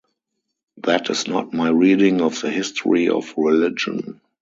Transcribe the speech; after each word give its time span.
That 0.77 1.11
is 1.11 1.27
not 1.27 1.53
my 1.53 1.69
reading 1.69 2.21
of 2.21 2.41
the 2.41 2.49
history 2.49 3.07
of 3.09 3.35
religion. 3.37 4.19